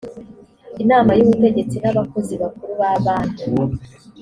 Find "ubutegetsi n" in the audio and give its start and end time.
1.23-1.85